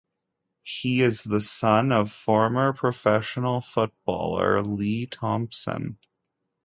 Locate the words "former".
2.11-2.73